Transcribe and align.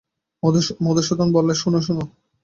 মধুসূদন 0.83 1.27
বললে, 1.33 1.53
শোনো, 1.55 1.79
শোনো। 1.81 2.03